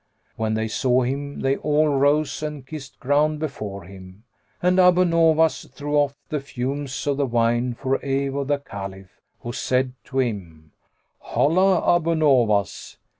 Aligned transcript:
When 0.35 0.55
they 0.55 0.67
saw 0.67 1.03
him, 1.03 1.41
they 1.41 1.57
all 1.57 1.87
rose 1.87 2.41
and 2.41 2.65
kissed 2.65 2.99
ground 2.99 3.37
before 3.37 3.83
him; 3.83 4.23
and 4.59 4.79
Abu 4.79 5.05
Nowas 5.05 5.65
threw 5.75 5.95
off 5.95 6.15
the 6.29 6.39
fumes 6.39 7.05
of 7.05 7.17
the 7.17 7.27
wine 7.27 7.75
for 7.75 8.03
awe 8.03 8.39
of 8.39 8.47
the 8.47 8.57
Caliph, 8.57 9.21
who 9.41 9.51
said 9.51 9.93
to 10.05 10.17
him, 10.17 10.71
"Holla, 11.19 11.97
Abu 11.97 12.15
Nowas!" 12.15 12.97